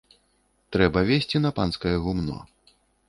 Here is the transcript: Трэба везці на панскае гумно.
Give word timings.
Трэба 0.75 1.03
везці 1.09 1.41
на 1.45 1.51
панскае 1.59 1.93
гумно. 2.07 2.39